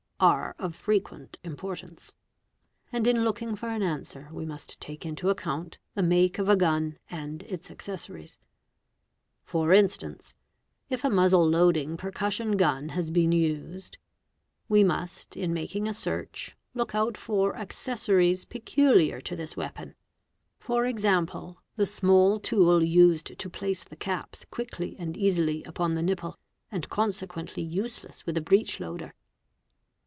are 0.23 0.55
of 0.59 0.75
frequent 0.75 1.39
importance; 1.43 2.13
and 2.91 3.07
in 3.07 3.23
looking 3.25 3.55
for 3.55 3.69
an 3.69 3.81
answer 3.81 4.29
we 4.31 4.45
must 4.45 4.79
take 4.79 5.03
into 5.03 5.31
account 5.31 5.79
the 5.95 6.03
make 6.03 6.37
of 6.37 6.47
a 6.47 6.55
gun 6.55 6.95
and 7.09 7.41
its 7.41 7.71
accessories. 7.71 8.37
For 9.43 9.73
instance, 9.73 10.35
if 10.91 11.03
a 11.03 11.09
muzzle 11.09 11.49
loading 11.49 11.97
percussion 11.97 12.55
gun 12.55 12.89
has 12.89 13.09
~ 13.09 13.09
been 13.09 13.31
used, 13.31 13.97
we 14.69 14.83
must 14.83 15.35
in 15.35 15.55
making 15.55 15.87
a 15.87 15.93
search 15.93 16.55
look 16.75 16.93
out 16.93 17.17
for 17.17 17.57
accessories 17.57 18.45
peculiar 18.45 19.21
to 19.21 19.35
this 19.35 19.57
weapon, 19.57 19.95
@é.g., 20.59 21.01
the 21.77 21.85
small 21.87 22.39
tool 22.39 22.83
used 22.83 23.39
to 23.39 23.49
place 23.49 23.83
the 23.83 23.95
caps 23.95 24.45
quickly 24.51 24.95
and 24.99 25.17
"easily 25.17 25.63
upon 25.63 25.95
the 25.95 26.03
nipple, 26.03 26.37
and 26.71 26.89
consequently 26.89 27.63
useless 27.63 28.23
with 28.27 28.37
a 28.37 28.41
breech 28.41 28.79
loader. 28.79 29.15